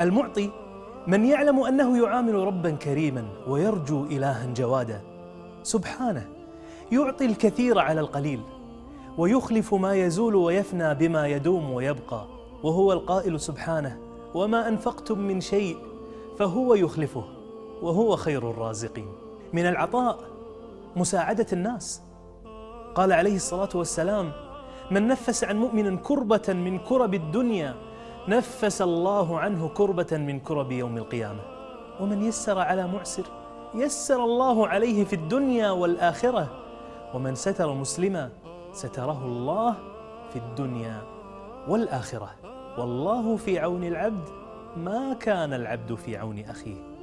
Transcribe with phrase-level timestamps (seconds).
[0.00, 0.50] المعطي
[1.06, 5.00] من يعلم أنه يعامل ربا كريما ويرجو الها جوادا
[5.62, 6.28] سبحانه
[6.92, 8.40] يعطي الكثير على القليل
[9.18, 12.26] ويخلف ما يزول ويفنى بما يدوم ويبقى
[12.62, 13.98] وهو القائل سبحانه
[14.34, 15.76] وما أنفقتم من شيء
[16.38, 17.24] فهو يخلفه
[17.82, 19.08] وهو خير الرازقين.
[19.52, 20.18] من العطاء
[20.96, 22.02] مساعدة الناس.
[22.94, 24.32] قال عليه الصلاة والسلام
[24.90, 27.74] من نفس عن مؤمن كربة من كرب الدنيا
[28.28, 31.40] نفس الله عنه كربة من كرب يوم القيامة.
[32.00, 33.24] ومن يسر على معسر
[33.74, 36.48] يسر الله عليه في الدنيا والآخرة.
[37.14, 38.30] ومن ستر مسلما
[38.72, 39.74] ستره الله
[40.32, 41.02] في الدنيا
[41.68, 42.30] والآخرة.
[42.78, 44.28] والله في عون العبد
[44.76, 46.93] ما كان العبد في عون أخيه.